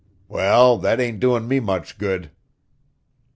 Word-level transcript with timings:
"Well, 0.27 0.79
that 0.79 0.99
ain't 0.99 1.19
doin' 1.19 1.47
me 1.47 1.59
much 1.59 1.99
good." 1.99 2.31